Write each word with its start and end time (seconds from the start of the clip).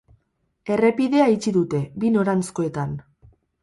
Errepidea 0.77 1.29
itxi 1.35 1.55
dute, 1.61 1.85
bi 2.01 2.13
noranzkoetan. 2.19 3.01